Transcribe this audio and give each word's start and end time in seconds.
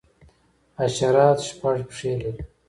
حشرات 0.79 1.39
شپږ 1.49 1.77
پښې 1.87 2.11
لري 2.21 2.41